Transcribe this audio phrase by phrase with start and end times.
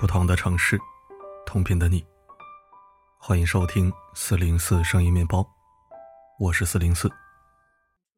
[0.00, 0.80] 不同的城市，
[1.44, 2.02] 同频的你。
[3.18, 5.46] 欢迎收听四零四声音面包，
[6.38, 7.06] 我是四零四。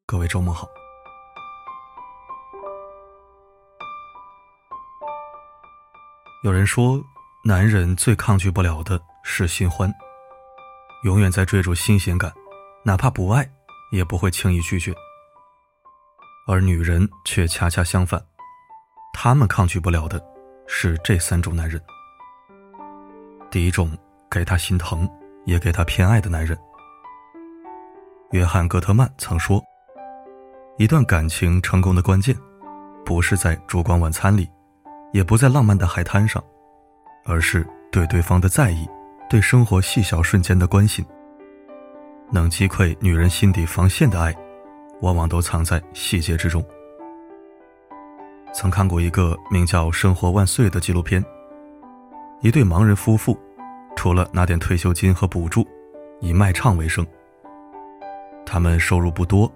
[0.06, 0.68] 各位周末好。
[6.44, 7.02] 有人说，
[7.44, 9.92] 男人最抗拒不了的是新欢，
[11.02, 12.32] 永远在追逐新鲜感，
[12.84, 13.44] 哪怕不爱，
[13.90, 14.94] 也不会轻易拒绝。
[16.46, 18.24] 而女人却恰恰相反，
[19.12, 20.31] 她们抗拒不了的。
[20.66, 21.80] 是这三种男人。
[23.50, 23.90] 第一种，
[24.30, 25.08] 给他心疼，
[25.44, 26.56] 也给他偏爱的男人。
[28.30, 29.62] 约翰·戈特曼曾说
[30.78, 32.34] ：“一段感情成功的关键，
[33.04, 34.48] 不是在烛光晚餐里，
[35.12, 36.42] 也不在浪漫的海滩上，
[37.26, 38.88] 而是对对方的在意，
[39.28, 41.04] 对生活细小瞬间的关心。
[42.30, 44.34] 能击溃女人心底防线的爱，
[45.02, 46.64] 往往都藏在细节之中。”
[48.52, 51.24] 曾看过一个名叫《生活万岁》的纪录片。
[52.40, 53.38] 一对盲人夫妇，
[53.96, 55.66] 除了拿点退休金和补助，
[56.20, 57.06] 以卖唱为生。
[58.44, 59.50] 他们收入不多，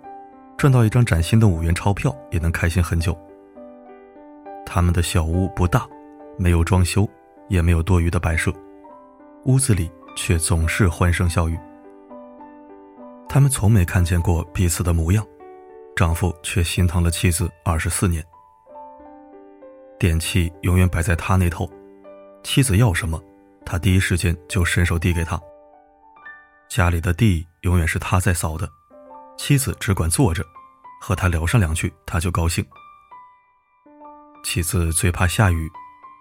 [0.56, 3.16] 赚到一张崭新的五元钞票也能开心很久。
[4.64, 5.86] 他们的小屋不大，
[6.38, 7.08] 没有装修，
[7.48, 8.53] 也没有多余的摆设，
[9.44, 11.58] 屋子里却总是欢声笑语。
[13.28, 15.27] 他们从没看见过彼此的模样，
[15.94, 18.25] 丈夫却心疼了妻子二十四年。
[19.98, 21.70] 电器永远摆在他那头，
[22.42, 23.22] 妻子要什么，
[23.64, 25.41] 他第一时间就伸手递给他。
[26.69, 28.69] 家里的地永远是他在扫的，
[29.38, 30.44] 妻子只管坐着，
[31.00, 32.64] 和他聊上两句，他就高兴。
[34.44, 35.70] 妻子最怕下雨，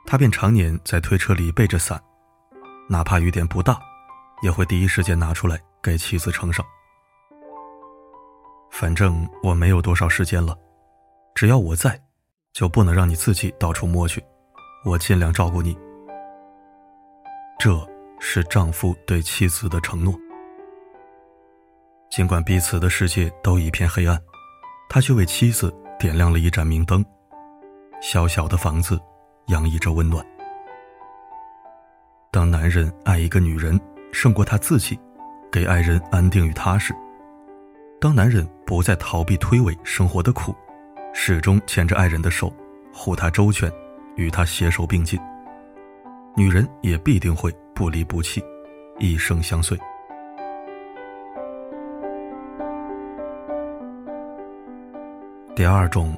[0.05, 2.01] 他便常年在推车里备着伞，
[2.87, 3.77] 哪怕雨点不大，
[4.41, 6.65] 也会第一时间拿出来给妻子撑上。
[8.71, 10.57] 反正我没有多少时间了，
[11.33, 12.04] 只要我在。
[12.55, 14.23] 就不能让你自己到处摸去，
[14.85, 15.77] 我尽量照顾你。
[17.59, 17.69] 这
[18.17, 20.15] 是丈夫对妻子的承诺。
[22.09, 24.17] 尽管彼此的世界都一片黑暗，
[24.87, 27.03] 他却为妻子点亮了一盏明灯。
[28.01, 28.97] 小小的房子，
[29.47, 30.25] 洋溢着温暖。
[32.31, 33.77] 当男人爱一个女人
[34.13, 34.97] 胜过他自己，
[35.51, 36.93] 给爱人安定与踏实；
[37.99, 40.55] 当男人不再逃避推诿生活的苦。
[41.17, 42.53] 始终牵着爱人的手，
[42.93, 43.71] 护他周全，
[44.15, 45.17] 与他携手并进。
[46.35, 48.43] 女人也必定会不离不弃，
[48.99, 49.75] 一生相随。
[55.55, 56.15] 第二种，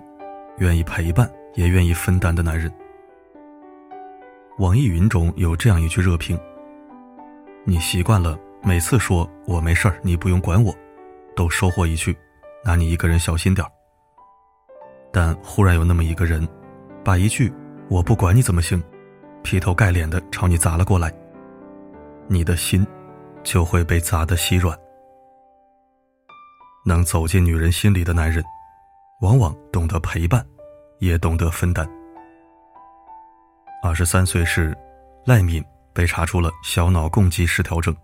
[0.57, 2.69] 愿意陪伴也愿意分担的男人。
[4.57, 6.37] 网易云中有这样一句热评
[7.63, 10.75] ：“你习惯了每次说我没事儿，你不用管我，
[11.35, 12.17] 都收获一句，
[12.65, 13.71] 那你一个人小心点儿。”
[15.11, 16.47] 但忽然有那么一个人，
[17.03, 17.51] 把一句
[17.89, 18.81] “我不管你怎么行”，
[19.43, 21.13] 劈头盖脸的朝你砸了过来，
[22.27, 22.85] 你的心
[23.43, 24.77] 就会被砸得稀软。
[26.85, 28.43] 能走进女人心里的男人，
[29.21, 30.45] 往往懂得陪伴，
[30.99, 31.87] 也懂得分担。
[33.83, 34.75] 二十三岁时，
[35.25, 35.63] 赖敏
[35.93, 37.95] 被查出了小脑共济失调症，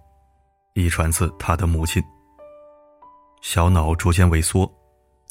[0.73, 2.03] 遗传自他的母亲。
[3.41, 4.69] 小脑逐渐萎缩。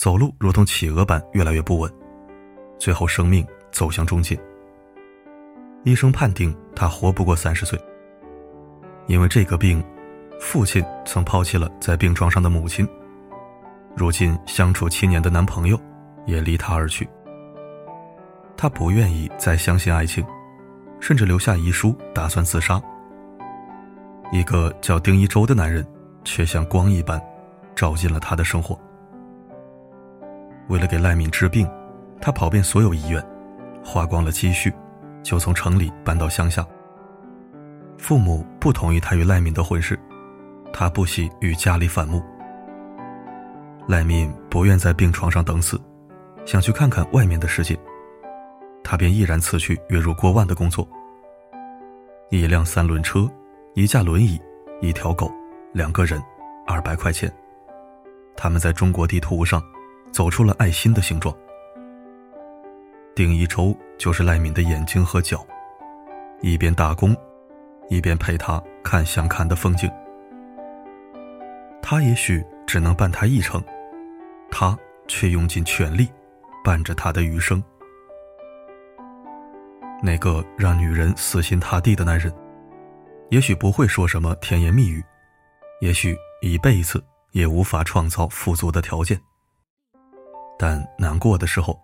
[0.03, 1.89] 走路如同企鹅般越来越不稳，
[2.77, 4.37] 最后生命走向终结。
[5.85, 7.81] 医生判定他活不过三十岁。
[9.07, 9.81] 因为这个病，
[10.41, 12.85] 父亲曾抛弃了在病床上的母亲，
[13.95, 15.81] 如今相处七年的男朋友
[16.27, 17.09] 也离他而去。
[18.57, 20.27] 他不愿意再相信爱情，
[20.99, 22.83] 甚至留下遗书打算自杀。
[24.33, 25.87] 一个叫丁一周的男人，
[26.25, 27.23] 却像光一般，
[27.77, 28.77] 照进了他的生活。
[30.73, 31.69] 为了给赖敏治病，
[32.19, 33.23] 他跑遍所有医院，
[33.85, 34.73] 花光了积蓄，
[35.23, 36.67] 就从城里搬到乡下。
[37.99, 40.01] 父母不同意他与赖敏的婚事，
[40.73, 42.23] 他不惜与家里反目。
[43.87, 45.79] 赖敏不愿在病床上等死，
[46.47, 47.79] 想去看看外面的世界，
[48.83, 50.89] 他便毅然辞去月入过万的工作。
[52.31, 53.31] 一辆三轮车，
[53.75, 54.41] 一架轮椅，
[54.81, 55.31] 一条狗，
[55.75, 56.19] 两个人，
[56.67, 57.31] 二百块钱。
[58.35, 59.63] 他们在中国地图上。
[60.13, 61.35] 走出了爱心的形状。
[63.15, 65.45] 丁一周就是赖敏的眼睛和脚，
[66.41, 67.17] 一边打工，
[67.89, 69.91] 一边陪他看想看的风景。
[71.83, 73.63] 他也许只能伴他一程，
[74.51, 74.79] 他
[75.09, 76.09] 却用尽全力
[76.65, 77.63] 伴着他的余生。
[80.03, 82.33] 那个让女人死心塌地的男人，
[83.31, 85.05] 也许不会说什么甜言蜜语，
[85.81, 89.21] 也许一辈子也无法创造富足的条件。
[90.63, 91.77] 但难过的时候，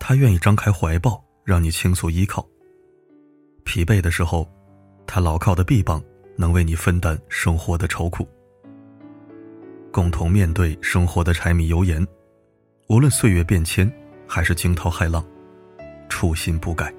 [0.00, 2.40] 他愿意张开怀抱，让你倾诉依靠；
[3.66, 4.50] 疲惫的时候，
[5.06, 6.02] 他牢靠的臂膀
[6.34, 8.26] 能为你分担生活的愁苦。
[9.92, 12.02] 共同面对生活的柴米油盐，
[12.88, 13.92] 无论岁月变迁
[14.26, 15.22] 还是惊涛骇浪，
[16.08, 16.90] 初心不改。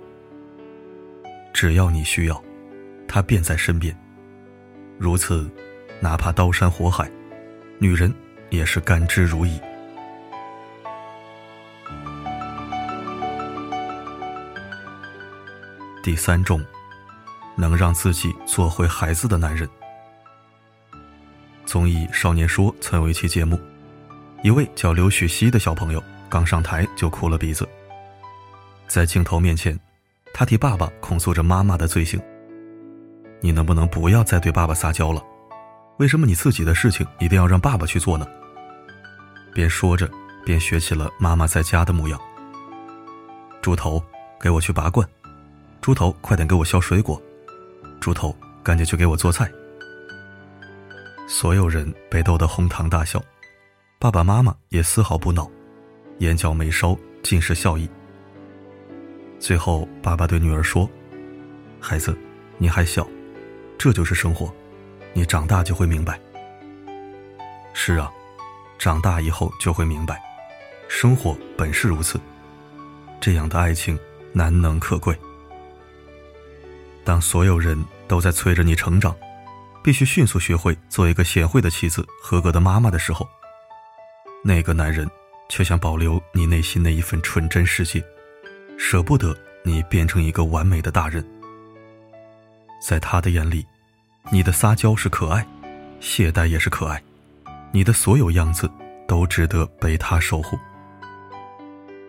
[1.51, 2.39] 只要你需要，
[3.07, 3.97] 他便在身边。
[5.00, 5.50] 如此，
[6.00, 7.12] 哪怕刀山火海，
[7.79, 8.13] 女人
[8.51, 9.59] 也是甘之如饴。
[16.01, 16.63] 第三种，
[17.56, 19.69] 能让自己做回孩子的男人。
[21.66, 23.60] 综艺《少年说》曾有一期节目，
[24.42, 27.68] 一位叫刘许熙的小朋友刚上台就哭了鼻子。
[28.88, 29.78] 在镜头面前，
[30.34, 32.19] 他替爸爸控诉着妈妈的罪行
[33.42, 35.22] ：“你能不能不要再对爸爸撒娇了？
[35.98, 38.25] 为什么你自己的事情一定要让爸爸去做呢？”
[39.54, 40.10] 边说着，
[40.46, 42.19] 边学起了妈妈在家的模样
[43.62, 44.01] ：“猪头，
[44.40, 45.06] 给我去拔罐。”
[45.81, 47.21] 猪头，快点给我削水果！
[48.01, 49.49] 猪头，赶紧去给我做菜！
[51.27, 53.23] 所有人被逗得哄堂大笑，
[53.97, 55.49] 爸爸妈妈也丝毫不恼，
[56.17, 57.89] 眼角眉梢尽是笑意。
[59.39, 60.89] 最后，爸爸对女儿说
[61.79, 62.17] ：“孩子，
[62.57, 63.07] 你还小，
[63.77, 64.53] 这就是生活，
[65.13, 66.19] 你长大就会明白。”
[67.73, 68.11] 是啊，
[68.77, 70.21] 长大以后就会明白，
[70.89, 72.19] 生活本是如此，
[73.21, 73.97] 这样的爱情
[74.33, 75.17] 难能可贵。
[77.09, 77.75] 当所有人
[78.07, 79.15] 都在催着你成长，
[79.83, 83.27] 必须迅速学会做一个贤惠的妻子、合格的妈妈的时候，
[84.44, 85.09] 那个男人
[85.50, 88.00] 却想保留你内心那一份纯真世界，
[88.77, 89.35] 舍不得
[89.65, 91.27] 你变成一个完美的大人。
[92.79, 93.65] 在他的眼里，
[94.31, 95.44] 你的撒娇是可爱，
[96.00, 97.01] 懈怠也是可爱，
[97.71, 98.69] 你的所有样子
[99.07, 100.59] 都值得被他守护。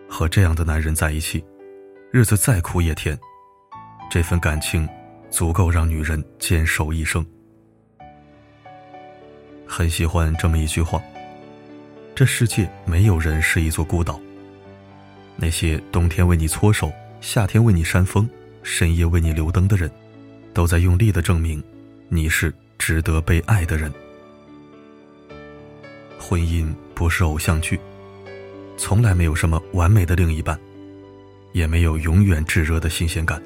[0.07, 1.43] 和这样的男人在一起，
[2.11, 3.19] 日子再苦也甜。
[4.11, 4.85] 这份感情，
[5.29, 7.25] 足够让女人坚守一生。
[9.65, 11.01] 很喜欢这么一句话：
[12.13, 14.19] 这世界没有人是一座孤岛。
[15.37, 16.91] 那些冬天为你搓手、
[17.21, 18.29] 夏天为你扇风、
[18.63, 19.89] 深夜为你留灯的人，
[20.53, 21.63] 都在用力的证明，
[22.09, 23.89] 你是值得被爱的人。
[26.19, 27.79] 婚姻不是偶像剧，
[28.75, 30.59] 从来没有什么完美的另一半，
[31.53, 33.41] 也没有永远炙热的新鲜感。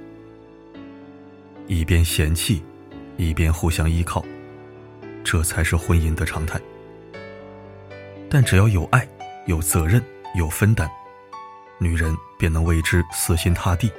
[1.68, 2.64] 一边嫌弃，
[3.18, 4.24] 一边互相依靠，
[5.24, 6.60] 这才是婚姻的常态。
[8.30, 9.08] 但只要有爱、
[9.46, 10.04] 有责任、
[10.36, 10.90] 有分担，
[11.80, 13.92] 女人便能为之死心塌地、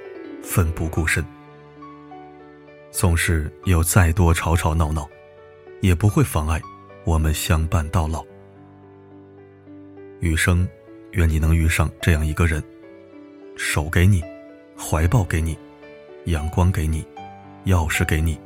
[0.43, 1.25] 奋不顾身。
[2.91, 5.09] 纵使有再多吵吵闹闹，
[5.81, 6.61] 也不会妨碍
[7.05, 8.25] 我们相伴到老。
[10.21, 10.67] 余生，
[11.13, 12.63] 愿你能遇上这样一个人，
[13.57, 14.23] 手给你，
[14.79, 15.59] 怀抱给你，
[16.25, 17.05] 阳光给你。
[17.67, 18.39] 钥匙给你，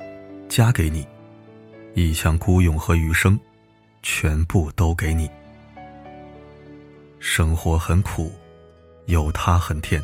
[0.49, 1.07] 家给你，
[1.93, 3.39] 一腔孤勇和余生，
[4.03, 5.31] 全部都给你。
[7.19, 8.33] 生活很苦，
[9.05, 10.03] 有他很甜。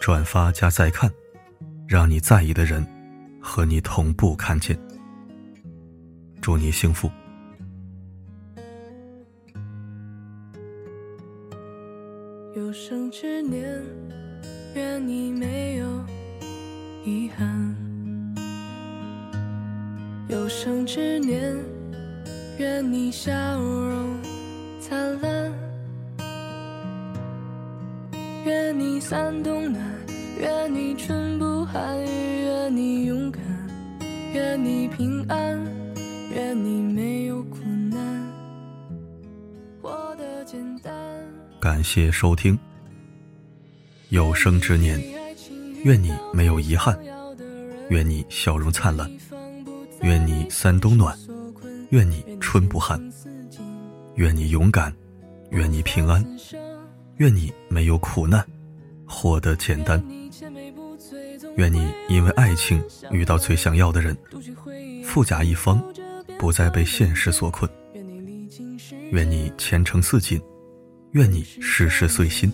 [0.00, 1.10] 转发加再看，
[1.88, 2.86] 让你在意的人
[3.42, 4.78] 和你同步看见。
[6.40, 7.10] 祝你幸福。
[12.54, 13.84] 有生之年，
[14.76, 15.84] 愿你没有。
[17.06, 17.76] 遗憾，
[20.28, 21.54] 有生之年，
[22.58, 23.30] 愿你笑
[23.60, 24.18] 容
[24.80, 25.52] 灿烂，
[28.46, 29.84] 愿你三冬暖，
[30.40, 33.42] 愿你春不寒，愿你勇敢，
[34.32, 35.62] 愿你平安，
[36.34, 37.58] 愿你没有苦
[37.90, 38.00] 难，
[39.82, 40.90] 活得简单。
[41.60, 42.58] 感谢收听，
[44.08, 44.98] 有生之年。
[45.84, 46.98] 愿你没有遗憾，
[47.90, 49.10] 愿你笑容灿烂，
[50.00, 51.14] 愿你三冬暖，
[51.90, 52.98] 愿你春不寒，
[54.14, 54.90] 愿你勇敢，
[55.50, 56.24] 愿你平安，
[57.18, 58.42] 愿你没有苦难，
[59.06, 60.02] 活得简单。
[61.56, 64.16] 愿你因为爱情遇到最想要的人，
[65.04, 65.82] 富甲一方，
[66.38, 67.70] 不再被现实所困。
[69.10, 70.40] 愿你前程似锦，
[71.12, 72.50] 愿你事事随心，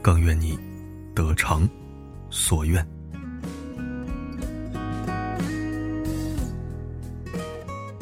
[0.00, 0.56] 更愿你
[1.16, 1.68] 得偿。
[2.32, 2.84] 所愿。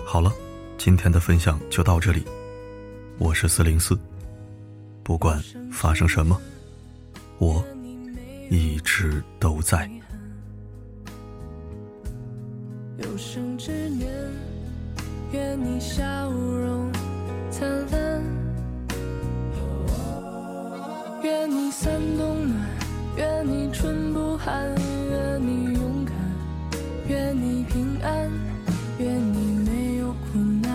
[0.07, 0.33] 好了，
[0.79, 2.25] 今天的分享就到这里。
[3.19, 3.99] 我是四零四，
[5.03, 5.39] 不管
[5.71, 6.41] 发生什么，
[7.39, 7.63] 我
[8.49, 9.91] 一直都在。
[12.99, 14.09] 有生之年，
[15.33, 16.91] 愿你笑容
[17.51, 18.23] 灿烂，
[21.23, 22.80] 愿你三冬暖。
[23.21, 24.75] 愿你春不寒。
[25.11, 26.15] 愿你勇敢，
[27.07, 28.31] 愿你平安，
[28.99, 30.73] 愿你没有苦难，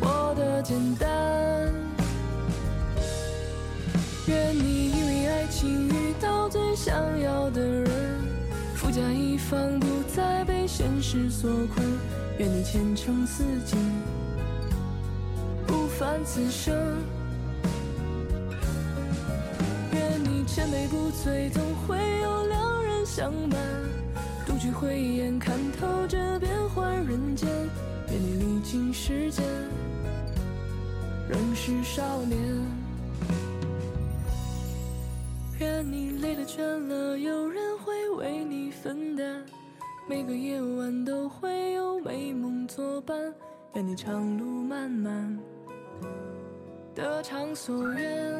[0.00, 1.08] 活得简单。
[4.26, 7.90] 愿你因为爱情遇到最想要的人，
[8.74, 11.86] 富甲一方，不再被现实所困。
[12.38, 13.78] 愿你前程似锦，
[15.66, 16.74] 不凡此生。
[20.46, 23.58] 千杯不醉，总会有两人相伴。
[24.46, 27.48] 独具慧眼，看透这变幻人间。
[28.10, 29.44] 愿你历经时间，
[31.28, 32.38] 仍是少年。
[35.58, 39.42] 愿你累了倦了，有人会为你分担。
[40.06, 43.16] 每个夜晚都会有美梦作伴。
[43.74, 45.38] 愿你长路漫漫，
[46.94, 48.34] 得偿所愿。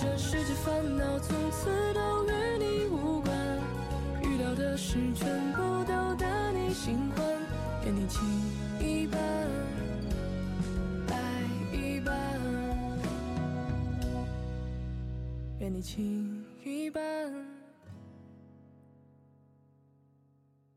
[0.00, 3.36] 这世界烦恼从此都与你无关，
[4.22, 7.26] 遇到的事全部都得你喜欢，
[7.84, 8.24] 愿你情
[8.78, 9.20] 一半，
[11.08, 11.42] 爱
[11.76, 12.14] 一半，
[15.58, 17.02] 愿你情一半，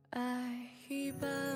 [0.09, 1.50] 爱一半。